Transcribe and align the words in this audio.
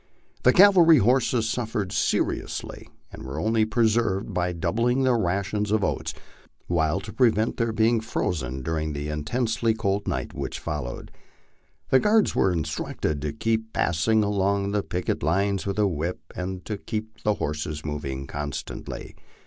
The 0.41 0.51
cavalry 0.51 0.97
horses 0.97 1.47
suffered 1.47 1.91
seri 1.91 2.39
ously, 2.39 2.89
and 3.11 3.21
were 3.21 3.39
only 3.39 3.65
preserved 3.65 4.33
by 4.33 4.51
doubling 4.51 5.03
their 5.03 5.15
ration 5.15 5.63
of 5.71 5.83
oats, 5.83 6.15
while 6.65 6.99
to 7.01 7.13
pre 7.13 7.29
vent 7.29 7.57
their 7.57 7.71
being 7.71 8.01
frozen 8.01 8.63
during 8.63 8.93
the 8.93 9.09
intensely 9.09 9.75
cold 9.75 10.07
night 10.07 10.33
which 10.33 10.57
followed, 10.57 11.11
the 11.89 11.99
guards 11.99 12.33
were 12.33 12.51
instructed 12.51 13.21
to 13.21 13.31
keep 13.31 13.73
passing 13.73 14.23
along 14.23 14.71
the 14.71 14.81
picket 14.81 15.21
lines 15.21 15.67
with 15.67 15.77
a 15.77 15.85
whip, 15.87 16.33
and 16.35 16.65
to 16.65 16.77
keep 16.79 17.21
the 17.21 17.35
horses 17.35 17.85
moving 17.85 18.25
constantly. 18.25 19.15